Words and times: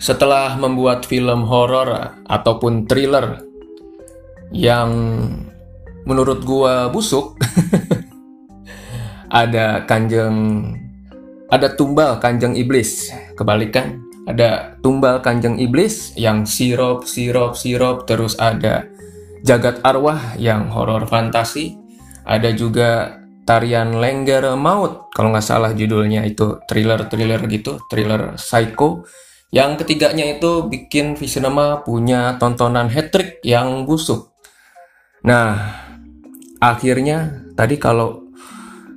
Setelah 0.00 0.56
membuat 0.56 1.04
film 1.04 1.44
horor 1.44 2.16
ataupun 2.24 2.88
thriller 2.88 3.44
yang 4.48 4.88
menurut 6.08 6.40
gua 6.40 6.88
busuk, 6.88 7.36
ada 9.44 9.84
kanjeng 9.84 10.72
ada 11.52 11.76
tumbal 11.76 12.16
kanjeng 12.16 12.56
iblis. 12.56 13.12
Kebalikan 13.36 14.00
ada 14.24 14.72
tumbal 14.80 15.20
kanjeng 15.20 15.60
iblis 15.60 16.16
yang 16.16 16.48
sirop 16.48 17.04
sirop 17.04 17.52
sirop 17.52 18.08
terus 18.08 18.40
ada 18.40 18.88
jagat 19.44 19.84
arwah 19.84 20.32
yang 20.40 20.72
horor 20.72 21.04
fantasi. 21.04 21.76
Ada 22.24 22.56
juga 22.56 23.20
tarian 23.44 24.00
lengger 24.00 24.56
maut 24.56 25.12
kalau 25.12 25.28
nggak 25.28 25.44
salah 25.44 25.76
judulnya 25.76 26.24
itu. 26.24 26.56
Thriller 26.64 27.04
thriller 27.04 27.44
gitu 27.52 27.84
thriller 27.92 28.40
psycho 28.40 29.04
yang 29.50 29.74
ketiganya 29.74 30.38
itu 30.38 30.70
bikin 30.70 31.18
Visinema 31.18 31.82
punya 31.82 32.38
tontonan 32.38 32.86
hat 32.86 33.10
trick 33.10 33.42
yang 33.42 33.82
busuk. 33.82 34.30
Nah 35.26 35.74
akhirnya 36.62 37.42
tadi 37.58 37.74
kalau 37.74 38.30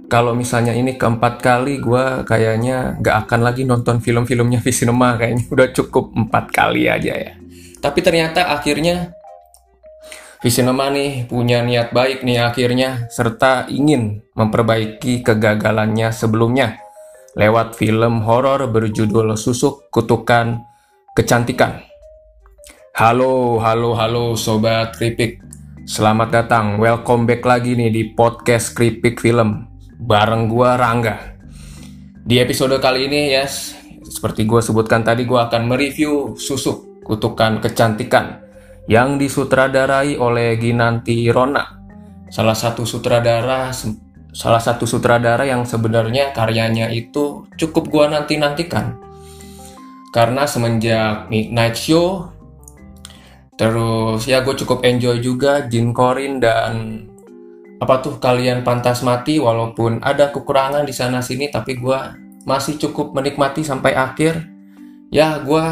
kalau 0.05 0.37
misalnya 0.37 0.77
ini 0.77 0.93
keempat 0.93 1.41
kali 1.41 1.81
gue 1.81 2.21
kayaknya 2.29 3.01
gak 3.01 3.25
akan 3.25 3.41
lagi 3.41 3.65
nonton 3.65 3.97
film-filmnya 3.97 4.61
Visinema 4.61 5.17
kayaknya 5.17 5.49
udah 5.49 5.67
cukup 5.73 6.13
empat 6.13 6.53
kali 6.53 6.85
aja 6.85 7.17
ya. 7.17 7.33
Tapi 7.81 7.99
ternyata 8.05 8.53
akhirnya 8.53 9.17
Visinema 10.45 10.93
nih 10.93 11.25
punya 11.25 11.65
niat 11.65 11.95
baik 11.95 12.21
nih 12.21 12.45
akhirnya 12.45 13.09
serta 13.09 13.65
ingin 13.73 14.21
memperbaiki 14.37 15.25
kegagalannya 15.25 16.13
sebelumnya 16.13 16.82
lewat 17.33 17.73
film 17.73 18.21
horor 18.21 18.69
berjudul 18.69 19.33
Susuk 19.33 19.89
Kutukan 19.89 20.61
Kecantikan. 21.17 21.81
Halo, 22.93 23.57
halo, 23.57 23.97
halo 23.97 24.37
Sobat 24.37 24.93
Kripik. 24.93 25.41
Selamat 25.89 26.29
datang, 26.29 26.77
welcome 26.77 27.25
back 27.25 27.41
lagi 27.41 27.73
nih 27.73 27.89
di 27.89 28.03
podcast 28.13 28.77
Kripik 28.77 29.17
Film 29.17 29.65
bareng 29.97 30.45
gua 30.45 30.77
Rangga. 30.77 31.33
Di 32.23 32.37
episode 32.37 32.77
kali 32.77 33.09
ini, 33.09 33.33
yes, 33.33 33.75
seperti 34.05 34.47
gue 34.47 34.61
sebutkan 34.63 35.03
tadi, 35.03 35.27
gue 35.27 35.35
akan 35.35 35.67
mereview 35.67 36.39
Susuk 36.39 37.03
Kutukan 37.03 37.59
Kecantikan 37.59 38.45
yang 38.87 39.19
disutradarai 39.19 40.15
oleh 40.15 40.55
Ginanti 40.55 41.27
Rona, 41.33 41.65
salah 42.31 42.55
satu 42.55 42.87
sutradara 42.87 43.73
salah 44.33 44.59
satu 44.59 44.89
sutradara 44.89 45.45
yang 45.45 45.63
sebenarnya 45.63 46.33
karyanya 46.33 46.89
itu 46.89 47.45
cukup 47.55 47.87
gue 47.87 48.05
nanti-nantikan. 48.09 48.97
Karena 50.09 50.49
semenjak 50.49 51.29
Midnight 51.29 51.77
Show, 51.77 52.33
terus 53.55 54.25
ya 54.25 54.41
gue 54.41 54.57
cukup 54.57 54.81
enjoy 54.81 55.21
juga 55.21 55.65
Jin 55.69 55.93
Korin 55.93 56.41
dan 56.41 57.05
apa 57.77 58.01
tuh 58.01 58.17
kalian 58.17 58.65
pantas 58.65 59.05
mati 59.05 59.37
walaupun 59.37 60.01
ada 60.01 60.33
kekurangan 60.33 60.85
di 60.85 60.93
sana 60.93 61.19
sini 61.19 61.49
tapi 61.49 61.77
gue 61.77 61.99
masih 62.47 62.79
cukup 62.79 63.11
menikmati 63.11 63.59
sampai 63.59 63.91
akhir 63.91 64.39
ya 65.11 65.43
gue 65.43 65.65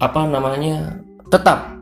apa 0.00 0.20
namanya 0.28 0.96
tetap 1.28 1.76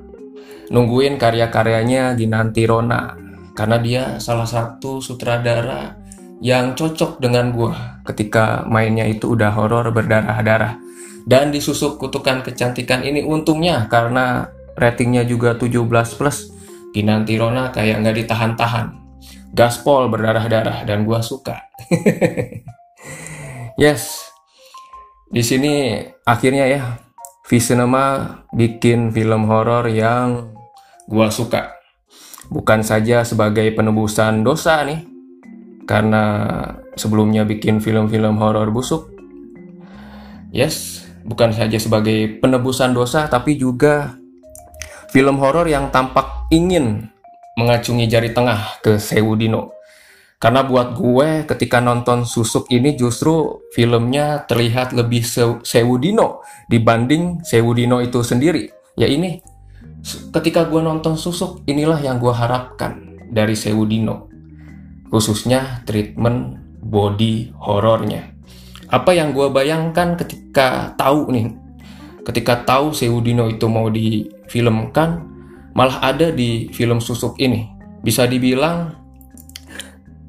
nungguin 0.74 1.20
karya-karyanya 1.22 2.18
Ginanti 2.18 2.66
Rona 2.66 3.23
karena 3.54 3.78
dia 3.78 4.02
salah 4.18 4.46
satu 4.46 4.98
sutradara 4.98 5.96
yang 6.42 6.74
cocok 6.74 7.22
dengan 7.22 7.54
gue 7.54 7.72
ketika 8.12 8.66
mainnya 8.68 9.06
itu 9.08 9.32
udah 9.32 9.54
horor 9.54 9.88
berdarah-darah 9.94 10.76
dan 11.24 11.48
disusuk 11.48 11.96
kutukan 11.96 12.44
kecantikan 12.44 13.00
ini 13.00 13.24
untungnya 13.24 13.88
karena 13.88 14.52
ratingnya 14.76 15.24
juga 15.24 15.56
17 15.56 16.18
plus 16.18 16.54
Kinanti 16.94 17.34
Rona 17.34 17.74
kayak 17.74 18.06
nggak 18.06 18.16
ditahan-tahan. 18.22 18.86
Gaspol 19.50 20.06
berdarah-darah 20.14 20.86
dan 20.86 21.02
gua 21.02 21.26
suka. 21.26 21.66
yes, 23.82 24.30
di 25.26 25.42
sini 25.42 26.06
akhirnya 26.22 26.70
ya, 26.70 26.82
Visinema 27.50 28.38
bikin 28.54 29.10
film 29.10 29.50
horor 29.50 29.90
yang 29.90 30.54
gua 31.10 31.34
suka. 31.34 31.73
Bukan 32.54 32.86
saja 32.86 33.26
sebagai 33.26 33.66
penebusan 33.74 34.46
dosa 34.46 34.86
nih, 34.86 35.02
karena 35.90 36.22
sebelumnya 36.94 37.42
bikin 37.42 37.82
film-film 37.82 38.38
horor 38.38 38.70
busuk. 38.70 39.10
Yes, 40.54 41.02
bukan 41.26 41.50
saja 41.50 41.82
sebagai 41.82 42.38
penebusan 42.38 42.94
dosa, 42.94 43.26
tapi 43.26 43.58
juga 43.58 44.14
film 45.10 45.42
horor 45.42 45.66
yang 45.66 45.90
tampak 45.90 46.46
ingin 46.54 47.10
mengacungi 47.58 48.06
jari 48.06 48.30
tengah 48.30 48.78
ke 48.86 49.02
Sewudino. 49.02 49.74
Karena 50.38 50.62
buat 50.62 50.94
gue 50.94 51.48
ketika 51.48 51.80
nonton 51.82 52.22
Susuk 52.28 52.70
ini 52.70 52.94
justru 52.94 53.64
filmnya 53.72 54.46
terlihat 54.46 54.94
lebih 54.94 55.26
Sewudino 55.66 56.44
dibanding 56.70 57.42
Sewudino 57.42 57.98
itu 57.98 58.20
sendiri. 58.20 58.68
Ya 58.94 59.10
ini, 59.10 59.42
ketika 60.04 60.68
gue 60.68 60.84
nonton 60.84 61.16
Susuk 61.16 61.64
inilah 61.64 61.98
yang 61.98 62.20
gue 62.20 62.30
harapkan 62.30 63.16
dari 63.32 63.56
Sewudino. 63.56 64.28
Khususnya 65.08 65.82
treatment 65.88 66.60
body 66.84 67.54
horornya. 67.56 68.36
Apa 68.92 69.16
yang 69.16 69.32
gue 69.32 69.48
bayangkan 69.48 70.14
ketika 70.20 70.92
tahu 71.00 71.32
nih, 71.32 71.56
ketika 72.28 72.62
tahu 72.62 72.92
Sewudino 72.92 73.48
itu 73.48 73.64
mau 73.66 73.88
difilmkan, 73.88 75.24
malah 75.72 75.98
ada 76.04 76.28
di 76.30 76.68
film 76.70 77.00
Susuk 77.00 77.40
ini. 77.40 77.72
Bisa 78.04 78.28
dibilang 78.28 79.04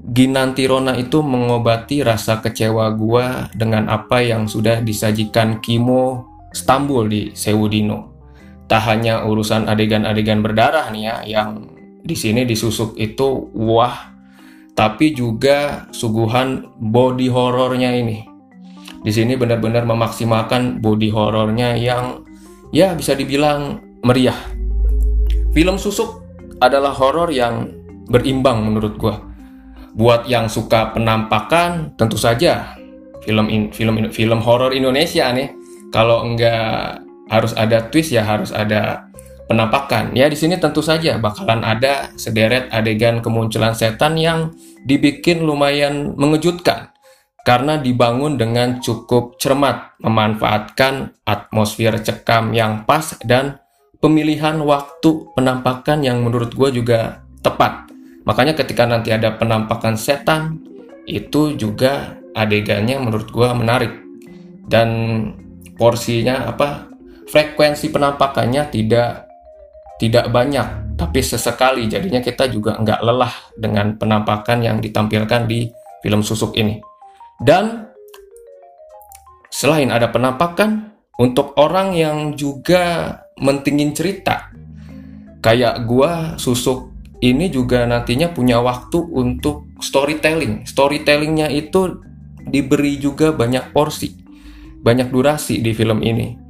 Ginanti 0.06 0.70
Rona 0.70 0.94
itu 1.02 1.26
mengobati 1.26 2.06
rasa 2.06 2.38
kecewa 2.38 2.94
gua 2.94 3.50
dengan 3.58 3.90
apa 3.90 4.22
yang 4.22 4.46
sudah 4.46 4.78
disajikan 4.86 5.58
Kimo 5.66 6.30
Stambul 6.54 7.10
di 7.10 7.22
Sewudino. 7.34 8.15
Tak 8.66 8.82
hanya 8.90 9.22
urusan 9.26 9.70
adegan-adegan 9.70 10.42
berdarah 10.42 10.90
nih 10.90 11.04
ya, 11.06 11.16
yang 11.26 11.70
di 12.02 12.18
sini 12.18 12.46
disusuk 12.46 12.98
itu 12.98 13.50
wah, 13.54 14.14
tapi 14.74 15.14
juga 15.14 15.86
suguhan 15.94 16.66
body 16.82 17.30
horornya 17.30 17.94
ini. 17.94 18.26
Di 19.06 19.14
sini 19.14 19.38
benar-benar 19.38 19.86
memaksimalkan 19.86 20.82
body 20.82 21.14
horornya 21.14 21.78
yang 21.78 22.26
ya 22.74 22.98
bisa 22.98 23.14
dibilang 23.14 23.78
meriah 24.02 24.38
Film 25.56 25.80
Susuk 25.80 26.20
adalah 26.60 26.92
horor 26.92 27.32
yang 27.32 27.72
berimbang 28.12 28.68
menurut 28.68 29.00
gue. 29.00 29.16
Buat 29.96 30.28
yang 30.28 30.52
suka 30.52 30.92
penampakan, 30.92 31.96
tentu 31.96 32.20
saja 32.20 32.76
film 33.24 33.48
in, 33.48 33.72
film 33.72 33.96
film 34.12 34.44
horor 34.44 34.76
Indonesia 34.76 35.32
nih. 35.32 35.56
Kalau 35.96 36.28
enggak 36.28 37.05
harus 37.30 37.54
ada 37.58 37.90
twist 37.90 38.14
ya 38.14 38.26
harus 38.26 38.54
ada 38.54 39.10
penampakan. 39.46 40.14
Ya 40.18 40.30
di 40.30 40.38
sini 40.38 40.58
tentu 40.58 40.82
saja 40.82 41.18
bakalan 41.22 41.62
ada 41.62 42.10
sederet 42.18 42.70
adegan 42.74 43.22
kemunculan 43.22 43.78
setan 43.78 44.18
yang 44.18 44.54
dibikin 44.86 45.46
lumayan 45.46 46.14
mengejutkan 46.18 46.94
karena 47.46 47.78
dibangun 47.78 48.42
dengan 48.42 48.82
cukup 48.82 49.38
cermat 49.38 49.98
memanfaatkan 50.02 51.14
atmosfer 51.30 51.94
cekam 52.02 52.58
yang 52.58 52.90
pas 52.90 53.14
dan 53.22 53.62
pemilihan 54.02 54.58
waktu 54.66 55.30
penampakan 55.38 56.02
yang 56.02 56.26
menurut 56.26 56.54
gue 56.58 56.82
juga 56.82 57.22
tepat. 57.46 57.86
Makanya 58.26 58.58
ketika 58.58 58.90
nanti 58.90 59.14
ada 59.14 59.38
penampakan 59.38 59.94
setan, 59.94 60.58
itu 61.06 61.54
juga 61.54 62.18
adegannya 62.34 62.98
menurut 62.98 63.30
gue 63.30 63.50
menarik. 63.54 63.94
Dan 64.66 64.90
porsinya 65.78 66.50
apa 66.50 66.95
frekuensi 67.30 67.90
penampakannya 67.90 68.70
tidak 68.70 69.26
tidak 70.02 70.28
banyak 70.32 70.98
tapi 71.00 71.20
sesekali. 71.24 71.88
Jadinya 71.88 72.20
kita 72.20 72.48
juga 72.52 72.76
nggak 72.80 73.00
lelah 73.04 73.36
dengan 73.56 73.96
penampakan 73.96 74.64
yang 74.64 74.78
ditampilkan 74.80 75.48
di 75.48 75.68
film 76.04 76.22
susuk 76.22 76.56
ini. 76.60 76.80
Dan 77.40 77.88
selain 79.52 79.92
ada 79.92 80.12
penampakan 80.12 80.96
untuk 81.20 81.56
orang 81.56 81.96
yang 81.96 82.36
juga 82.36 83.16
mentingin 83.40 83.92
cerita 83.96 84.52
kayak 85.44 85.84
gua 85.88 86.36
susuk 86.40 86.92
ini 87.24 87.48
juga 87.48 87.88
nantinya 87.88 88.32
punya 88.32 88.60
waktu 88.60 89.00
untuk 89.00 89.68
storytelling. 89.80 90.68
Storytellingnya 90.68 91.52
itu 91.52 92.00
diberi 92.46 93.02
juga 93.02 93.34
banyak 93.34 93.74
porsi 93.74 94.26
banyak 94.86 95.10
durasi 95.10 95.66
di 95.66 95.74
film 95.74 96.06
ini 96.06 96.45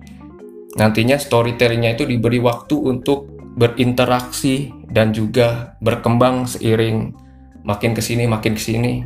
nantinya 0.76 1.16
storytellingnya 1.16 1.96
itu 1.96 2.04
diberi 2.08 2.40
waktu 2.44 2.76
untuk 2.76 3.32
berinteraksi 3.56 4.72
dan 4.92 5.16
juga 5.16 5.80
berkembang 5.80 6.46
seiring. 6.46 7.16
Makin 7.66 7.98
ke 7.98 8.02
sini 8.04 8.30
makin 8.30 8.54
ke 8.54 8.62
sini 8.62 9.02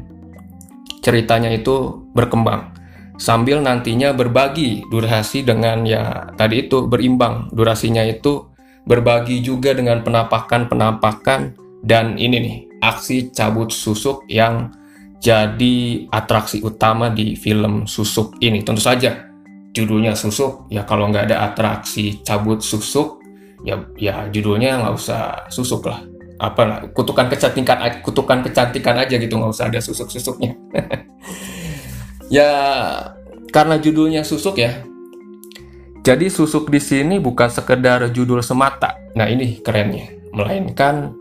ceritanya 1.00 1.54
itu 1.54 2.04
berkembang. 2.12 2.76
Sambil 3.20 3.60
nantinya 3.60 4.16
berbagi 4.16 4.84
durasi 4.92 5.44
dengan 5.44 5.84
ya 5.84 6.32
tadi 6.36 6.68
itu 6.68 6.88
berimbang. 6.88 7.52
Durasinya 7.52 8.04
itu 8.04 8.48
berbagi 8.88 9.44
juga 9.44 9.76
dengan 9.76 10.04
penampakan-penampakan 10.04 11.56
dan 11.84 12.16
ini 12.20 12.38
nih 12.40 12.58
aksi 12.80 13.32
cabut 13.32 13.72
susuk 13.72 14.24
yang 14.32 14.72
jadi 15.20 16.08
atraksi 16.16 16.64
utama 16.64 17.12
di 17.12 17.36
film 17.36 17.84
susuk 17.88 18.40
ini. 18.40 18.64
Tentu 18.64 18.80
saja 18.80 19.29
judulnya 19.76 20.14
susuk. 20.18 20.70
Ya 20.74 20.86
kalau 20.86 21.10
nggak 21.10 21.30
ada 21.32 21.52
atraksi 21.52 22.22
cabut 22.26 22.62
susuk 22.64 23.22
ya 23.68 23.76
ya 24.00 24.32
judulnya 24.32 24.86
nggak 24.86 24.94
usah 24.96 25.50
susuk 25.52 25.90
lah. 25.90 26.04
Apa 26.40 26.62
lah 26.64 26.78
kutukan 26.96 27.28
kecantikan 27.28 27.78
kutukan 28.00 28.40
kecantikan 28.48 28.96
aja 28.96 29.20
gitu 29.20 29.36
nggak 29.36 29.52
usah 29.52 29.68
ada 29.68 29.84
susuk 29.84 30.08
susuknya 30.08 30.56
ya 32.32 32.48
karena 33.52 33.76
judulnya 33.76 34.24
susuk 34.24 34.56
ya 34.56 34.88
jadi 36.00 36.32
susuk 36.32 36.72
di 36.72 36.80
sini 36.80 37.20
bukan 37.20 37.52
sekedar 37.52 38.08
judul 38.10 38.40
semata. 38.40 38.96
Nah 39.14 39.28
ini 39.28 39.60
kerennya. 39.60 40.10
Melainkan 40.32 41.12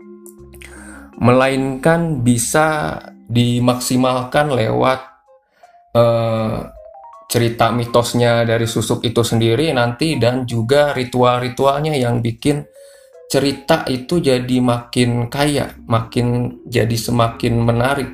melainkan 1.19 2.23
bisa 2.23 2.97
dimaksimalkan 3.27 4.49
lewat 4.55 4.99
uh, 5.93 6.71
cerita 7.29 7.69
mitosnya 7.69 8.41
dari 8.41 8.65
susuk 8.65 9.05
itu 9.05 9.21
sendiri 9.21 9.69
nanti 9.69 10.17
dan 10.17 10.49
juga 10.49 10.97
ritual-ritualnya 10.97 11.93
yang 11.93 12.25
bikin 12.25 12.65
cerita 13.29 13.85
itu 13.85 14.17
jadi 14.17 14.57
makin 14.57 15.29
kaya, 15.29 15.77
makin 15.85 16.57
jadi 16.65 16.97
semakin 16.97 17.53
menarik. 17.61 18.09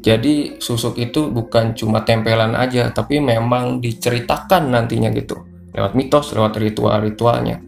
Jadi 0.00 0.56
susuk 0.60 0.96
itu 0.96 1.28
bukan 1.28 1.76
cuma 1.76 2.04
tempelan 2.04 2.56
aja, 2.56 2.88
tapi 2.88 3.20
memang 3.20 3.84
diceritakan 3.84 4.72
nantinya 4.72 5.12
gitu 5.12 5.44
lewat 5.76 5.92
mitos, 5.92 6.32
lewat 6.32 6.56
ritual-ritualnya. 6.56 7.60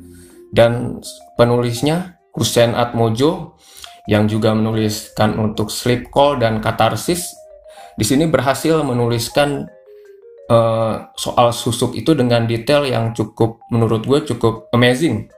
Dan 0.49 1.05
penulisnya 1.37 2.17
Hussein 2.33 2.73
Atmojo 2.73 3.61
yang 4.09 4.31
juga 4.31 4.57
menuliskan 4.57 5.37
untuk 5.37 5.69
Sleep 5.69 6.09
Call 6.09 6.41
dan 6.41 6.65
Katarsis 6.65 7.27
di 7.97 8.05
sini 8.05 8.29
berhasil 8.29 8.81
menuliskan 8.85 9.67
uh, 10.51 11.11
soal 11.15 11.51
susuk 11.51 11.95
itu 11.95 12.15
dengan 12.15 12.47
detail 12.47 12.87
yang 12.87 13.13
cukup 13.13 13.63
menurut 13.71 14.07
gue 14.07 14.35
cukup 14.35 14.71
amazing. 14.75 15.31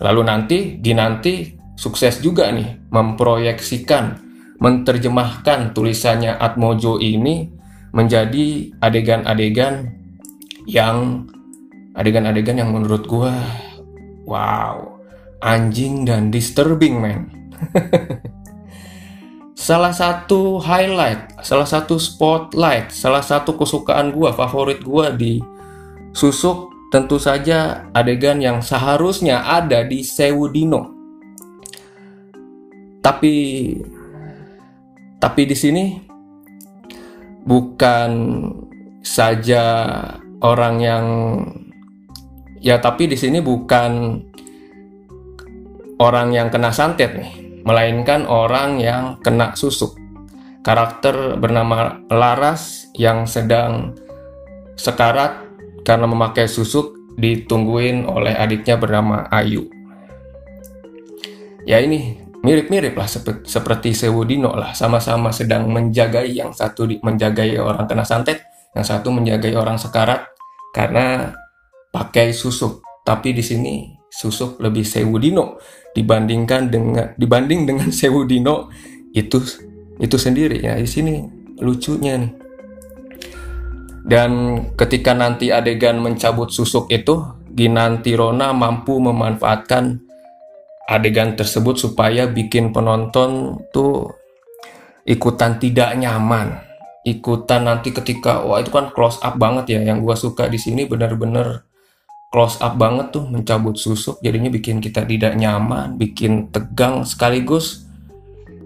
Lalu 0.00 0.20
nanti 0.24 0.58
di 0.80 0.92
nanti 0.96 1.54
sukses 1.76 2.20
juga 2.20 2.48
nih 2.52 2.88
memproyeksikan, 2.88 4.04
menerjemahkan 4.60 5.72
tulisannya 5.76 6.36
Atmojo 6.36 7.00
ini 7.00 7.48
menjadi 7.90 8.70
adegan-adegan 8.78 9.98
yang 10.68 11.26
adegan-adegan 11.98 12.62
yang 12.62 12.70
menurut 12.70 13.02
gue 13.04 13.32
wow 14.30 14.78
anjing 15.42 16.06
dan 16.06 16.30
disturbing 16.30 17.02
man 17.02 17.26
salah 19.60 19.92
satu 19.92 20.56
highlight, 20.56 21.36
salah 21.44 21.68
satu 21.68 22.00
spotlight, 22.00 22.88
salah 22.88 23.20
satu 23.20 23.60
kesukaan 23.60 24.08
gua, 24.08 24.32
favorit 24.32 24.80
gua 24.80 25.12
di 25.12 25.44
Susuk 26.16 26.72
tentu 26.90 27.22
saja 27.22 27.86
adegan 27.94 28.42
yang 28.42 28.64
seharusnya 28.64 29.44
ada 29.46 29.84
di 29.84 30.02
Sewudino. 30.02 30.90
Tapi 33.04 33.36
tapi 35.20 35.42
di 35.44 35.54
sini 35.54 35.84
bukan 37.44 38.10
saja 39.04 39.62
orang 40.40 40.74
yang 40.80 41.06
ya 42.58 42.80
tapi 42.80 43.06
di 43.06 43.14
sini 43.14 43.38
bukan 43.44 44.24
orang 46.00 46.32
yang 46.32 46.48
kena 46.48 46.72
santet 46.72 47.12
nih 47.14 47.49
melainkan 47.64 48.24
orang 48.26 48.80
yang 48.80 49.18
kena 49.20 49.56
susuk. 49.56 49.96
Karakter 50.60 51.40
bernama 51.40 52.04
Laras 52.12 52.92
yang 52.92 53.24
sedang 53.24 53.96
sekarat 54.76 55.40
karena 55.84 56.04
memakai 56.04 56.44
susuk 56.44 56.96
ditungguin 57.16 58.04
oleh 58.08 58.36
adiknya 58.36 58.76
bernama 58.76 59.28
Ayu. 59.32 59.68
Ya 61.68 61.80
ini 61.80 62.16
mirip-mirip 62.40 62.96
lah 62.96 63.08
seperti, 63.44 63.92
Sewudino 63.92 64.56
lah, 64.56 64.72
sama-sama 64.72 65.28
sedang 65.28 65.68
menjagai 65.68 66.24
yang 66.32 66.56
satu 66.56 66.88
di, 66.88 66.96
menjagai 67.04 67.60
orang 67.60 67.84
kena 67.84 68.04
santet, 68.04 68.40
yang 68.72 68.84
satu 68.84 69.12
menjagai 69.12 69.52
orang 69.52 69.76
sekarat 69.76 70.24
karena 70.72 71.36
pakai 71.92 72.32
susuk. 72.32 72.80
Tapi 73.04 73.32
di 73.36 73.44
sini 73.44 73.99
susuk 74.10 74.58
lebih 74.58 74.82
Sewudino 74.82 75.62
dibandingkan 75.94 76.70
dengan 76.70 77.06
dibanding 77.14 77.66
dengan 77.66 77.88
Sewu 77.98 78.26
Dino 78.26 78.70
itu 79.14 79.38
itu 79.98 80.16
sendiri. 80.18 80.62
Ya 80.62 80.78
di 80.78 80.86
sini 80.86 81.22
lucunya 81.62 82.18
nih. 82.18 82.32
Dan 84.00 84.30
ketika 84.74 85.12
nanti 85.12 85.52
adegan 85.52 86.00
mencabut 86.00 86.50
susuk 86.50 86.90
itu 86.90 87.20
Ginanti 87.50 88.16
Rona 88.16 88.56
mampu 88.56 88.96
memanfaatkan 88.96 90.00
adegan 90.88 91.36
tersebut 91.36 91.76
supaya 91.76 92.26
bikin 92.26 92.72
penonton 92.72 93.60
tuh 93.70 94.10
ikutan 95.04 95.60
tidak 95.60 95.94
nyaman. 96.00 96.64
Ikutan 97.04 97.68
nanti 97.68 97.92
ketika 97.92 98.44
wah 98.44 98.60
itu 98.60 98.72
kan 98.72 98.88
close 98.92 99.20
up 99.20 99.36
banget 99.36 99.78
ya. 99.78 99.80
Yang 99.92 99.98
gua 100.00 100.16
suka 100.16 100.48
di 100.48 100.56
sini 100.56 100.88
benar-benar 100.88 101.69
close 102.30 102.56
up 102.62 102.78
banget 102.78 103.10
tuh 103.10 103.26
mencabut 103.26 103.74
susuk 103.74 104.22
jadinya 104.22 104.48
bikin 104.48 104.78
kita 104.78 105.02
tidak 105.02 105.34
nyaman 105.34 105.98
bikin 105.98 106.48
tegang 106.54 107.02
sekaligus 107.02 107.84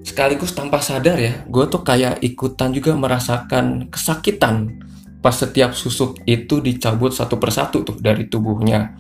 sekaligus 0.05 0.53
tanpa 0.53 0.85
sadar 0.85 1.17
ya 1.17 1.43
gue 1.49 1.65
tuh 1.73 1.81
kayak 1.81 2.21
ikutan 2.21 2.77
juga 2.77 2.93
merasakan 2.93 3.89
kesakitan 3.89 4.85
pas 5.25 5.33
setiap 5.33 5.73
susuk 5.73 6.21
itu 6.29 6.61
dicabut 6.61 7.09
satu 7.09 7.41
persatu 7.41 7.81
tuh 7.81 7.97
dari 7.97 8.29
tubuhnya. 8.29 8.93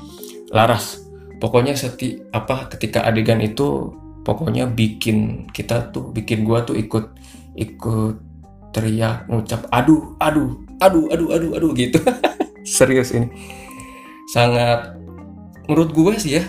Laras 0.48 1.04
pokoknya 1.36 1.76
seti 1.76 2.16
apa 2.32 2.72
ketika 2.72 3.04
adegan 3.04 3.44
itu 3.44 3.92
pokoknya 4.24 4.64
bikin 4.64 5.50
kita 5.52 5.92
tuh 5.92 6.08
bikin 6.16 6.48
gue 6.48 6.58
tuh 6.64 6.76
ikut 6.80 7.12
ikut 7.60 8.16
teriak 8.72 9.28
ngucap 9.28 9.68
aduh 9.68 10.16
aduh 10.16 10.64
aduh 10.80 11.12
aduh 11.12 11.28
aduh 11.36 11.50
aduh 11.60 11.70
gitu. 11.76 12.00
Serius 12.64 13.12
ini 13.12 13.28
sangat 14.34 14.98
menurut 15.70 15.94
gue 15.94 16.12
sih 16.18 16.42
ya 16.42 16.44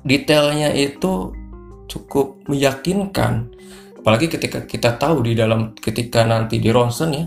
detailnya 0.00 0.72
itu 0.72 1.36
cukup 1.84 2.40
meyakinkan. 2.48 3.52
Apalagi 4.00 4.32
ketika 4.32 4.64
kita 4.64 4.96
tahu 4.96 5.20
di 5.28 5.36
dalam 5.36 5.76
ketika 5.76 6.24
nanti 6.24 6.56
di 6.56 6.72
ronsen 6.72 7.10
ya 7.12 7.24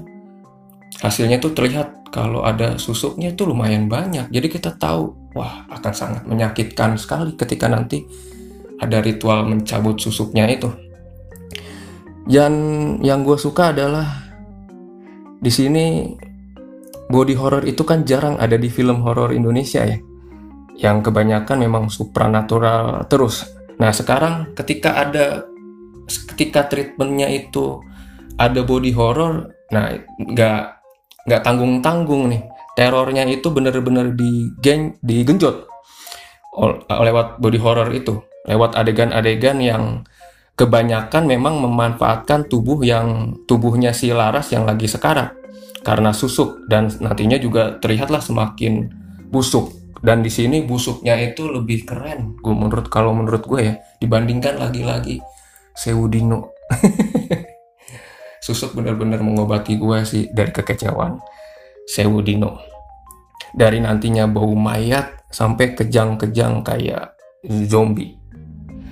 hasilnya 1.06 1.38
tuh 1.38 1.54
terlihat 1.54 2.10
kalau 2.10 2.42
ada 2.42 2.82
susuknya 2.82 3.32
itu 3.32 3.46
lumayan 3.46 3.86
banyak. 3.86 4.28
Jadi 4.34 4.48
kita 4.50 4.74
tahu 4.76 5.14
wah 5.38 5.70
akan 5.70 5.94
sangat 5.94 6.24
menyakitkan 6.26 6.98
sekali 6.98 7.38
ketika 7.38 7.70
nanti 7.70 8.04
ada 8.82 9.00
ritual 9.00 9.46
mencabut 9.48 10.02
susuknya 10.02 10.50
itu. 10.50 10.68
Dan 12.26 12.54
yang 13.06 13.22
gue 13.22 13.38
suka 13.38 13.70
adalah 13.70 14.26
di 15.38 15.52
sini 15.54 16.10
body 17.10 17.36
horror 17.38 17.64
itu 17.66 17.86
kan 17.86 18.04
jarang 18.04 18.38
ada 18.42 18.58
di 18.58 18.70
film 18.70 19.02
horror 19.06 19.34
Indonesia 19.34 19.86
ya. 19.86 19.98
Yang 20.76 21.12
kebanyakan 21.12 21.58
memang 21.64 21.84
supranatural 21.88 23.08
terus. 23.08 23.48
Nah 23.80 23.92
sekarang 23.96 24.56
ketika 24.58 24.98
ada 25.00 25.46
ketika 26.36 26.68
treatmentnya 26.68 27.32
itu 27.32 27.82
ada 28.36 28.62
body 28.62 28.92
horror 28.94 29.50
nah 29.72 29.90
nggak 30.20 30.62
nggak 31.26 31.42
tanggung 31.46 31.80
tanggung 31.80 32.28
nih. 32.32 32.44
Terornya 32.76 33.24
itu 33.24 33.48
bener-bener 33.56 34.12
geng 34.60 35.00
digenjot 35.00 35.64
lewat 36.92 37.40
body 37.40 37.60
horror 37.60 37.90
itu. 37.96 38.20
Lewat 38.46 38.78
adegan-adegan 38.78 39.58
yang 39.64 39.84
kebanyakan 40.60 41.24
memang 41.28 41.60
memanfaatkan 41.64 42.48
tubuh 42.52 42.84
yang 42.84 43.36
tubuhnya 43.48 43.92
si 43.96 44.12
Laras 44.12 44.52
yang 44.52 44.64
lagi 44.68 44.88
sekarat 44.88 45.45
karena 45.86 46.10
susuk 46.10 46.66
dan 46.66 46.90
nantinya 46.98 47.38
juga 47.38 47.78
terlihatlah 47.78 48.20
semakin 48.20 48.90
busuk. 49.30 49.72
Dan 50.06 50.22
di 50.22 50.30
sini 50.30 50.62
busuknya 50.62 51.18
itu 51.18 51.50
lebih 51.50 51.86
keren 51.88 52.38
gue 52.38 52.54
menurut 52.54 52.94
kalau 52.94 53.10
menurut 53.16 53.42
gue 53.42 53.74
ya 53.74 53.74
dibandingkan 53.98 54.62
lagi-lagi 54.62 55.18
Sewudino 55.74 56.54
susuk 58.46 58.78
benar-benar 58.78 59.26
mengobati 59.26 59.82
gue 59.82 59.98
sih 60.06 60.30
dari 60.30 60.54
kekecewaan 60.54 61.18
Sewudino 61.90 62.76
dari 63.56 63.82
nantinya 63.82 64.30
bau 64.30 64.52
mayat 64.54 65.26
sampai 65.32 65.74
kejang-kejang 65.74 66.60
kayak 66.62 67.16
zombie. 67.72 68.20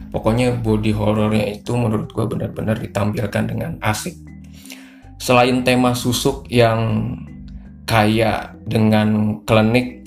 Pokoknya 0.10 0.56
body 0.56 0.96
horrornya 0.96 1.62
itu 1.62 1.76
menurut 1.76 2.10
gue 2.16 2.26
benar-benar 2.26 2.80
ditampilkan 2.80 3.44
dengan 3.44 3.72
asik 3.84 4.16
selain 5.18 5.66
tema 5.66 5.94
susuk 5.98 6.48
yang 6.50 7.14
kaya 7.84 8.56
dengan 8.64 9.40
klinik 9.44 10.04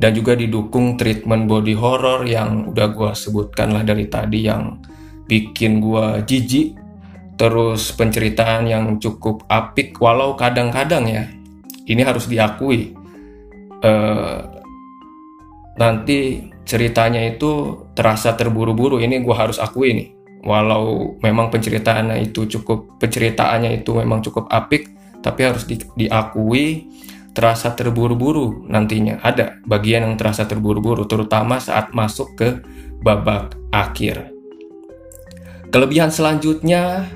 dan 0.00 0.16
juga 0.16 0.32
didukung 0.32 0.96
treatment 0.96 1.44
body 1.44 1.76
horror 1.76 2.24
yang 2.24 2.72
udah 2.72 2.88
gue 2.90 3.10
sebutkan 3.12 3.76
lah 3.76 3.84
dari 3.84 4.08
tadi 4.08 4.48
yang 4.48 4.80
bikin 5.28 5.84
gue 5.84 6.24
jijik 6.24 6.74
terus 7.36 7.92
penceritaan 7.96 8.68
yang 8.68 8.84
cukup 9.00 9.44
apik 9.48 9.96
walau 10.00 10.36
kadang-kadang 10.36 11.04
ya 11.08 11.24
ini 11.90 12.02
harus 12.06 12.30
diakui. 12.30 12.94
Uh, 13.80 14.44
nanti 15.80 16.52
ceritanya 16.68 17.24
itu 17.24 17.82
terasa 17.96 18.36
terburu-buru 18.36 19.00
ini 19.00 19.24
gue 19.24 19.32
harus 19.32 19.56
akui 19.56 19.96
nih 19.96 20.08
walau 20.40 21.16
memang 21.20 21.52
penceritaannya 21.52 22.20
itu 22.24 22.48
cukup 22.48 22.96
penceritaannya 23.00 23.80
itu 23.84 23.92
memang 23.92 24.24
cukup 24.24 24.48
apik 24.48 24.88
tapi 25.20 25.40
harus 25.44 25.68
di, 25.68 25.76
diakui 25.76 26.88
terasa 27.30 27.72
terburu-buru 27.76 28.66
nantinya. 28.66 29.22
Ada 29.22 29.62
bagian 29.64 30.08
yang 30.08 30.16
terasa 30.18 30.48
terburu-buru 30.48 31.06
terutama 31.06 31.60
saat 31.62 31.92
masuk 31.94 32.34
ke 32.36 32.48
babak 33.00 33.54
akhir. 33.70 34.32
Kelebihan 35.70 36.10
selanjutnya 36.10 37.06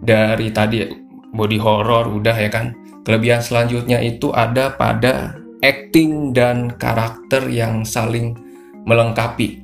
dari 0.00 0.48
tadi 0.50 0.88
body 1.34 1.58
horror 1.60 2.08
udah 2.08 2.36
ya 2.38 2.48
kan? 2.48 2.72
Kelebihan 3.02 3.42
selanjutnya 3.42 3.98
itu 4.00 4.30
ada 4.32 4.72
pada 4.72 5.36
acting 5.62 6.32
dan 6.34 6.72
karakter 6.74 7.46
yang 7.50 7.86
saling 7.86 8.34
melengkapi 8.82 9.61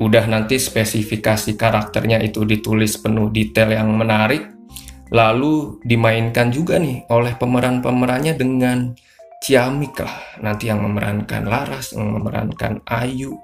udah 0.00 0.24
nanti 0.24 0.56
spesifikasi 0.56 1.60
karakternya 1.60 2.24
itu 2.24 2.48
ditulis 2.48 2.96
penuh 2.96 3.28
detail 3.28 3.76
yang 3.76 3.92
menarik 3.92 4.48
lalu 5.12 5.76
dimainkan 5.84 6.48
juga 6.48 6.80
nih 6.80 7.04
oleh 7.12 7.36
pemeran-pemerannya 7.36 8.34
dengan 8.38 8.94
ciamik 9.42 9.98
lah. 9.98 10.38
Nanti 10.40 10.70
yang 10.70 10.80
memerankan 10.86 11.44
Laras 11.48 11.92
yang 11.96 12.14
memerankan 12.14 12.80
Ayu. 12.86 13.34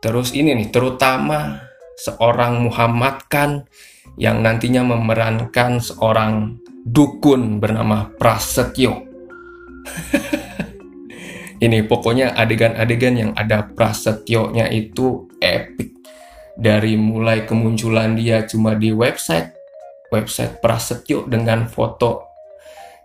Terus 0.00 0.32
ini 0.32 0.56
nih 0.56 0.72
terutama 0.72 1.60
seorang 2.00 2.64
Muhammad 2.64 3.28
Khan 3.28 3.68
yang 4.16 4.40
nantinya 4.40 4.86
memerankan 4.86 5.82
seorang 5.82 6.56
dukun 6.88 7.60
bernama 7.60 8.08
Prasetyo. 8.16 9.04
Ini 11.56 11.88
pokoknya 11.88 12.36
adegan-adegan 12.36 13.14
yang 13.16 13.32
ada 13.32 13.64
prasetyo-nya 13.64 14.68
itu 14.68 15.24
epic. 15.40 15.96
Dari 16.56 16.96
mulai 16.96 17.44
kemunculan 17.44 18.16
dia 18.16 18.48
cuma 18.48 18.72
di 18.72 18.88
website 18.88 19.56
website 20.10 20.62
prasetyo 20.62 21.26
dengan 21.26 21.66
foto. 21.66 22.26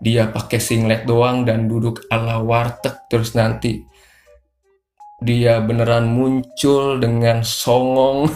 Dia 0.01 0.33
pakai 0.33 0.57
singlet 0.57 1.05
doang 1.05 1.45
dan 1.45 1.69
duduk 1.69 2.09
ala 2.09 2.41
warteg 2.41 3.05
terus 3.05 3.37
nanti 3.37 3.85
dia 5.21 5.61
beneran 5.61 6.09
muncul 6.09 6.97
dengan 6.97 7.45
songong. 7.45 8.25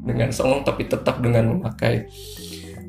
Dengan 0.00 0.32
songong 0.32 0.64
tapi 0.64 0.88
tetap 0.88 1.20
dengan 1.20 1.54
memakai 1.54 2.08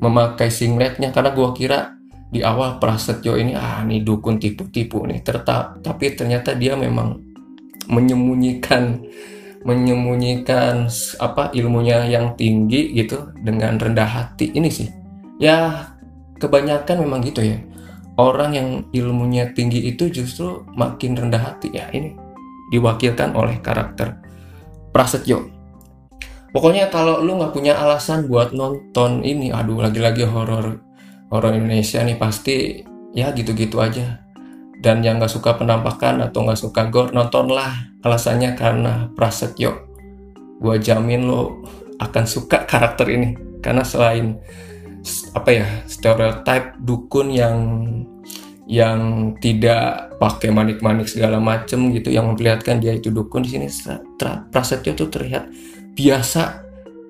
memakai 0.00 0.48
singletnya. 0.48 1.12
Karena 1.12 1.30
gua 1.36 1.52
kira 1.52 1.92
di 2.32 2.40
awal 2.40 2.80
Prasetyo 2.80 3.36
ini 3.36 3.52
ah 3.52 3.84
nih 3.84 4.00
dukun 4.00 4.40
tipu-tipu 4.40 5.04
nih. 5.04 5.20
Tetap 5.20 5.84
tapi 5.84 6.16
ternyata 6.16 6.56
dia 6.56 6.72
memang 6.72 7.20
menyembunyikan 7.92 9.04
menyembunyikan 9.62 10.86
apa 11.18 11.50
ilmunya 11.54 12.06
yang 12.06 12.34
tinggi 12.34 12.94
gitu 12.94 13.30
dengan 13.42 13.78
rendah 13.78 14.06
hati 14.06 14.50
ini 14.54 14.68
sih. 14.70 14.88
Ya 15.38 15.90
kebanyakan 16.38 17.06
memang 17.06 17.22
gitu 17.22 17.42
ya. 17.42 17.58
Orang 18.20 18.52
yang 18.52 18.68
ilmunya 18.92 19.50
tinggi 19.56 19.88
itu 19.88 20.12
justru 20.12 20.66
makin 20.76 21.16
rendah 21.16 21.40
hati. 21.40 21.72
Ya 21.72 21.88
ini 21.90 22.14
diwakilkan 22.72 23.34
oleh 23.34 23.60
karakter 23.60 24.18
Prasetyo. 24.92 25.48
Pokoknya 26.52 26.92
kalau 26.92 27.24
lu 27.24 27.40
nggak 27.40 27.56
punya 27.56 27.80
alasan 27.80 28.28
buat 28.28 28.52
nonton 28.52 29.24
ini 29.24 29.48
aduh 29.48 29.80
lagi-lagi 29.80 30.28
horor 30.28 30.84
orang 31.32 31.64
Indonesia 31.64 32.04
nih 32.04 32.20
pasti 32.20 32.84
ya 33.16 33.32
gitu-gitu 33.32 33.80
aja 33.80 34.21
dan 34.82 34.98
yang 35.06 35.22
nggak 35.22 35.30
suka 35.30 35.54
penampakan 35.54 36.26
atau 36.26 36.42
nggak 36.42 36.58
suka 36.58 36.90
gore 36.90 37.14
nontonlah 37.14 37.94
alasannya 38.02 38.58
karena 38.58 39.06
Prasetyo. 39.14 39.86
Gue 40.58 40.82
jamin 40.82 41.30
lo 41.30 41.62
akan 42.02 42.24
suka 42.26 42.66
karakter 42.66 43.06
ini. 43.14 43.38
Karena 43.62 43.86
selain 43.86 44.42
apa 45.38 45.50
ya 45.54 45.66
stereotype 45.86 46.82
dukun 46.82 47.30
yang 47.30 47.58
yang 48.66 49.34
tidak 49.38 50.14
pakai 50.18 50.50
manik-manik 50.50 51.06
segala 51.06 51.38
macem 51.38 51.90
gitu 51.94 52.10
yang 52.10 52.30
memperlihatkan 52.30 52.78
dia 52.78 52.94
itu 52.94 53.10
dukun 53.10 53.42
di 53.46 53.54
sini 53.54 53.66
Prasetyo 54.50 54.98
tuh 54.98 55.06
terlihat 55.06 55.46
biasa. 55.94 56.58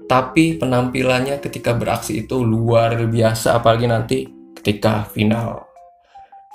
Tapi 0.04 0.60
penampilannya 0.60 1.40
ketika 1.40 1.72
beraksi 1.72 2.20
itu 2.20 2.44
luar 2.44 3.00
biasa 3.08 3.56
apalagi 3.56 3.88
nanti 3.88 4.28
ketika 4.60 5.08
final 5.08 5.71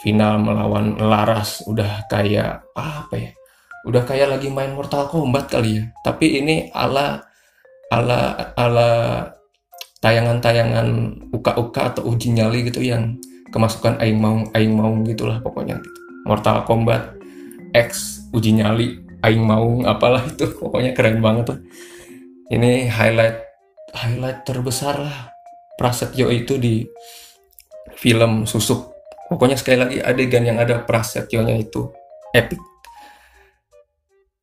final 0.04 0.38
melawan 0.42 0.98
Laras 1.02 1.66
udah 1.66 2.06
kayak 2.10 2.66
apa 2.78 3.16
ya 3.16 3.32
udah 3.88 4.04
kayak 4.04 4.38
lagi 4.38 4.52
main 4.52 4.76
Mortal 4.76 5.08
Kombat 5.08 5.50
kali 5.50 5.82
ya 5.82 5.84
tapi 6.04 6.42
ini 6.44 6.70
ala 6.76 7.24
ala 7.90 8.52
ala 8.54 8.90
tayangan-tayangan 10.04 10.88
uka-uka 11.34 11.96
atau 11.96 12.14
uji 12.14 12.36
nyali 12.36 12.68
gitu 12.68 12.84
yang 12.84 13.18
kemasukan 13.50 13.98
aing 13.98 14.20
mau 14.20 14.44
aing 14.54 14.76
mau 14.76 14.92
gitulah 15.08 15.40
pokoknya 15.42 15.80
gitu. 15.80 16.00
Mortal 16.28 16.68
Kombat 16.68 17.16
X 17.74 18.22
uji 18.36 18.60
nyali 18.60 19.02
aing 19.24 19.42
mau 19.42 19.82
apalah 19.88 20.22
itu 20.28 20.46
pokoknya 20.62 20.92
keren 20.94 21.24
banget 21.24 21.56
tuh 21.56 21.60
ini 22.54 22.92
highlight 22.92 23.40
highlight 23.96 24.44
terbesar 24.44 25.00
lah 25.00 25.38
Prasetyo 25.78 26.34
itu 26.34 26.58
di 26.58 26.82
film 27.94 28.50
Susuk. 28.50 28.97
Pokoknya 29.28 29.60
sekali 29.60 29.78
lagi 29.80 29.98
adegan 30.00 30.48
yang 30.48 30.58
ada 30.58 30.84
Prasetyonya 30.84 31.56
itu 31.60 31.92
epic. 32.32 32.60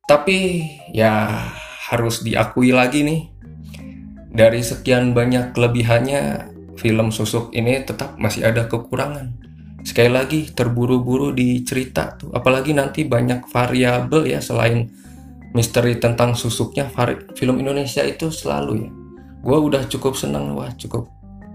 Tapi 0.05 0.61
ya 0.93 1.45
harus 1.89 2.21
diakui 2.21 2.69
lagi 2.69 3.01
nih 3.01 3.21
dari 4.29 4.61
sekian 4.61 5.17
banyak 5.17 5.57
kelebihannya 5.57 6.53
film 6.77 7.09
Susuk 7.09 7.49
ini 7.57 7.81
tetap 7.81 8.17
masih 8.21 8.45
ada 8.45 8.69
kekurangan. 8.69 9.33
Sekali 9.85 10.09
lagi 10.09 10.39
terburu-buru 10.49 11.29
di 11.33 11.61
cerita 11.61 12.17
tuh, 12.17 12.33
apalagi 12.33 12.73
nanti 12.73 13.05
banyak 13.05 13.45
variabel 13.49 14.25
ya 14.25 14.41
selain 14.41 14.89
misteri 15.55 15.95
tentang 15.95 16.35
susuknya 16.35 16.91
film 17.31 17.55
Indonesia 17.63 18.03
itu 18.03 18.27
selalu 18.27 18.73
ya 18.83 18.91
gue 19.45 19.57
udah 19.61 19.85
cukup 19.85 20.17
seneng 20.17 20.57
wah 20.57 20.73
cukup 20.73 21.07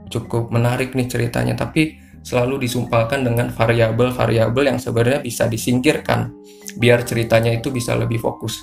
cukup 0.08 0.48
menarik 0.54 0.94
nih 0.94 1.10
ceritanya 1.10 1.58
tapi 1.58 1.98
selalu 2.20 2.68
disumpalkan 2.68 3.24
dengan 3.24 3.48
variabel-variabel 3.48 4.76
yang 4.76 4.78
sebenarnya 4.78 5.20
bisa 5.24 5.48
disingkirkan 5.48 6.32
biar 6.76 7.02
ceritanya 7.02 7.56
itu 7.56 7.72
bisa 7.72 7.96
lebih 7.96 8.20
fokus. 8.20 8.60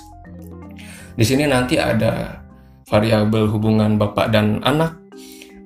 Di 1.18 1.26
sini 1.26 1.50
nanti 1.50 1.76
ada 1.76 2.46
variabel 2.86 3.50
hubungan 3.50 3.98
bapak 3.98 4.30
dan 4.30 4.62
anak 4.62 4.96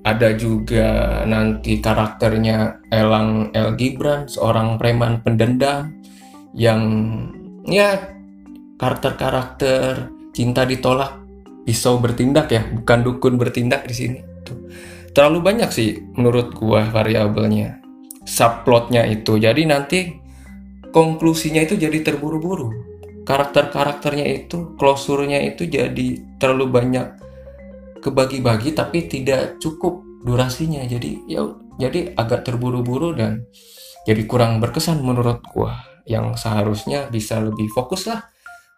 ada 0.03 0.35
juga 0.35 1.23
nanti 1.29 1.79
karakternya 1.79 2.83
Elang 2.91 3.55
El 3.55 3.79
Gibran 3.79 4.27
seorang 4.27 4.75
preman 4.75 5.23
pendendam 5.23 5.95
yang 6.57 6.83
ya 7.63 8.11
karakter-karakter 8.81 10.11
cinta 10.35 10.67
ditolak 10.67 11.23
pisau 11.63 12.03
bertindak 12.03 12.51
ya 12.51 12.67
bukan 12.67 12.99
dukun 13.07 13.39
bertindak 13.39 13.87
di 13.87 13.95
sini. 13.95 14.21
Terlalu 15.13 15.39
banyak 15.45 15.71
sih 15.71 16.01
menurut 16.17 16.57
gua 16.57 16.89
variabelnya 16.89 17.82
subplotnya 18.25 19.07
itu. 19.07 19.39
Jadi 19.39 19.63
nanti 19.67 19.99
konklusinya 20.91 21.63
itu 21.63 21.75
jadi 21.79 21.99
terburu-buru. 22.03 22.71
Karakter-karakternya 23.23 24.27
itu 24.27 24.75
klosurnya 24.75 25.39
itu 25.47 25.67
jadi 25.67 26.19
terlalu 26.43 26.67
banyak 26.75 27.07
kebagi-bagi 28.03 28.75
tapi 28.75 29.07
tidak 29.07 29.63
cukup 29.63 30.03
durasinya. 30.27 30.83
Jadi 30.83 31.31
ya 31.31 31.47
jadi 31.79 32.15
agak 32.19 32.47
terburu-buru 32.47 33.15
dan 33.15 33.47
jadi 34.03 34.27
kurang 34.27 34.59
berkesan 34.59 35.01
menurut 35.03 35.43
gua. 35.55 35.87
Yang 36.03 36.43
seharusnya 36.43 37.07
bisa 37.07 37.39
lebih 37.39 37.71
fokus 37.71 38.11
lah 38.11 38.27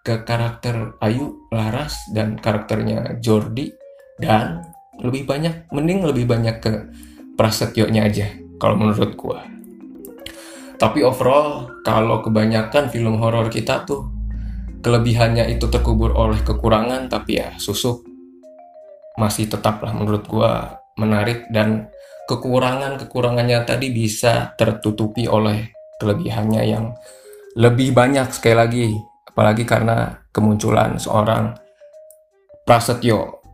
ke 0.05 0.29
karakter 0.29 1.01
Ayu, 1.01 1.49
Laras, 1.49 1.97
dan 2.13 2.37
karakternya 2.37 3.17
Jordi 3.25 3.73
dan 4.21 4.61
lebih 5.01 5.25
banyak, 5.25 5.73
mending 5.73 6.05
lebih 6.05 6.29
banyak 6.29 6.61
ke 6.61 6.73
Prasetyo-nya 7.35 8.05
aja 8.05 8.44
kalau 8.59 8.77
menurut 8.79 9.13
gua. 9.19 9.45
Tapi 10.75 11.07
overall 11.07 11.81
kalau 11.87 12.21
kebanyakan 12.21 12.91
film 12.91 13.23
horor 13.23 13.47
kita 13.49 13.87
tuh 13.87 14.11
kelebihannya 14.85 15.49
itu 15.55 15.71
terkubur 15.71 16.13
oleh 16.13 16.43
kekurangan 16.43 17.09
tapi 17.09 17.41
ya 17.41 17.55
susuk. 17.57 18.05
Masih 19.17 19.47
tetaplah 19.47 19.95
menurut 19.95 20.27
gua 20.27 20.83
menarik 20.99 21.47
dan 21.51 21.89
kekurangan-kekurangannya 22.27 23.63
tadi 23.63 23.93
bisa 23.95 24.55
tertutupi 24.59 25.31
oleh 25.31 25.71
kelebihannya 26.03 26.63
yang 26.67 26.95
lebih 27.55 27.95
banyak 27.95 28.31
sekali 28.35 28.57
lagi. 28.57 28.87
Apalagi 29.31 29.67
karena 29.67 30.23
kemunculan 30.31 30.99
seorang 30.99 31.55
Prasetyo. 32.65 33.45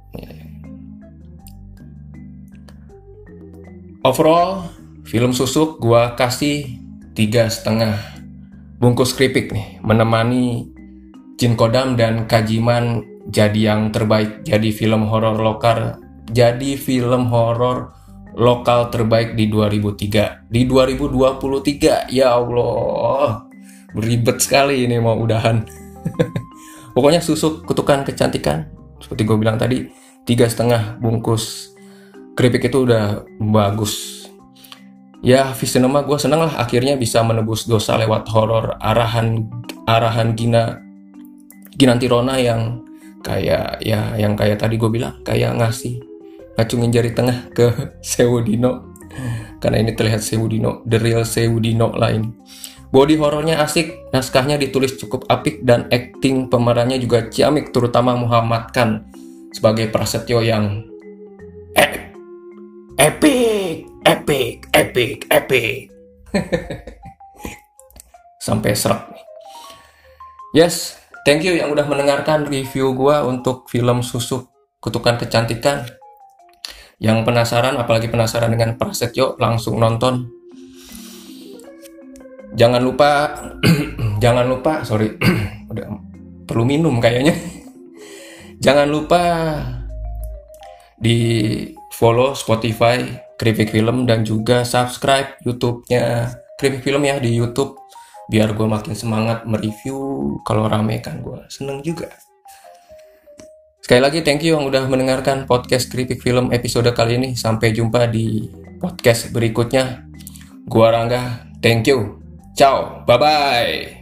Overall 4.00 4.79
film 5.11 5.35
susuk 5.35 5.83
gua 5.83 6.14
kasih 6.14 6.79
tiga 7.19 7.50
setengah 7.50 7.99
bungkus 8.79 9.11
keripik 9.11 9.50
nih. 9.50 9.83
Menemani 9.83 10.71
Jin 11.35 11.59
Kodam 11.59 11.99
dan 11.99 12.31
Kajiman 12.31 13.02
jadi 13.26 13.75
yang 13.75 13.90
terbaik. 13.90 14.47
Jadi 14.47 14.71
film 14.71 15.11
horor 15.11 15.35
lokal 15.35 15.99
jadi 16.31 16.79
film 16.79 17.26
horor 17.26 17.90
lokal 18.38 18.95
terbaik 18.95 19.35
di 19.35 19.50
2003 19.50 20.47
di 20.47 20.62
2023 20.71 22.07
ya 22.14 22.38
Allah. 22.38 23.50
Beribet 23.90 24.38
sekali 24.38 24.87
ini 24.87 25.02
mau 25.02 25.19
udahan. 25.19 25.67
Pokoknya 26.95 27.19
susuk 27.19 27.67
kutukan 27.67 28.07
kecantikan. 28.07 28.71
Seperti 29.02 29.26
gue 29.26 29.35
bilang 29.35 29.59
tadi 29.59 29.90
tiga 30.23 30.47
setengah 30.47 31.02
bungkus 31.02 31.75
keripik 32.38 32.71
itu 32.71 32.87
udah 32.87 33.26
bagus 33.43 34.19
ya 35.20 35.52
Visinema 35.52 36.04
gue 36.04 36.16
seneng 36.16 36.48
lah 36.48 36.54
akhirnya 36.56 36.96
bisa 36.96 37.20
menebus 37.20 37.68
dosa 37.68 37.96
lewat 38.00 38.28
horor 38.32 38.76
arahan 38.80 39.48
arahan 39.84 40.32
Gina 40.36 40.80
Ginanti 41.76 42.08
Rona 42.08 42.36
yang 42.40 42.84
kayak 43.20 43.84
ya 43.84 44.16
yang 44.16 44.32
kayak 44.36 44.60
tadi 44.60 44.80
gue 44.80 44.88
bilang 44.88 45.20
kayak 45.24 45.56
ngasih 45.60 46.00
ngacungin 46.56 46.92
jari 46.92 47.12
tengah 47.12 47.52
ke 47.52 47.72
Sewudino 48.04 48.96
karena 49.60 49.84
ini 49.84 49.92
terlihat 49.92 50.24
Sewudino 50.24 50.84
the 50.88 50.96
real 50.96 51.24
Sewudino 51.24 51.92
lain 51.96 52.32
Body 52.90 53.14
horornya 53.22 53.62
asik, 53.62 54.10
naskahnya 54.10 54.58
ditulis 54.58 54.98
cukup 54.98 55.22
apik 55.30 55.62
dan 55.62 55.86
acting 55.94 56.50
pemerannya 56.50 56.98
juga 56.98 57.30
ciamik 57.30 57.70
terutama 57.70 58.18
Muhammad 58.18 58.74
Khan 58.74 59.06
sebagai 59.54 59.94
Prasetyo 59.94 60.42
yang 60.42 60.89
epic, 64.11 64.67
epic, 64.75 65.31
epic. 65.31 65.95
Sampai 68.47 68.75
serak 68.75 69.07
nih. 69.14 69.25
Yes, 70.50 70.99
thank 71.23 71.47
you 71.47 71.55
yang 71.55 71.71
udah 71.71 71.87
mendengarkan 71.87 72.50
review 72.50 72.90
gua 72.90 73.23
untuk 73.23 73.71
film 73.71 74.02
Susuk 74.02 74.50
Kutukan 74.83 75.14
Kecantikan. 75.14 75.87
Yang 76.99 77.23
penasaran, 77.23 77.79
apalagi 77.79 78.11
penasaran 78.11 78.50
dengan 78.50 78.75
Prasetyo, 78.76 79.38
langsung 79.38 79.79
nonton 79.79 80.26
jangan 82.50 82.83
lupa 82.83 83.31
jangan 84.25 84.43
lupa 84.50 84.83
sorry 84.83 85.14
udah 85.71 85.87
perlu 86.50 86.67
minum 86.67 86.99
kayaknya 86.99 87.31
jangan 88.64 88.90
lupa 88.90 89.23
di 90.99 91.62
follow 91.95 92.35
Spotify 92.35 93.29
Kripik 93.40 93.73
Film 93.73 94.04
dan 94.04 94.20
juga 94.20 94.68
subscribe 94.68 95.40
YouTube-nya. 95.49 96.37
Kripik 96.61 96.85
Film 96.85 97.00
ya 97.09 97.16
di 97.16 97.32
YouTube 97.32 97.80
biar 98.28 98.52
gue 98.52 98.68
makin 98.68 98.92
semangat 98.92 99.49
mereview. 99.49 100.37
Kalau 100.44 100.68
rame 100.68 101.00
kan 101.00 101.25
gue 101.25 101.40
seneng 101.49 101.80
juga. 101.80 102.12
Sekali 103.80 104.06
lagi 104.06 104.20
thank 104.20 104.44
you 104.44 104.54
yang 104.54 104.68
udah 104.68 104.87
mendengarkan 104.87 105.49
podcast 105.49 105.88
Kripik 105.88 106.20
Film 106.20 106.52
episode 106.52 106.92
kali 106.92 107.16
ini. 107.16 107.32
Sampai 107.32 107.73
jumpa 107.73 108.06
di 108.12 108.47
podcast 108.76 109.33
berikutnya. 109.33 110.05
Gua 110.68 110.94
Rangga 110.94 111.50
thank 111.59 111.90
you. 111.90 112.22
Ciao, 112.55 113.03
bye 113.09 113.18
bye. 113.18 113.99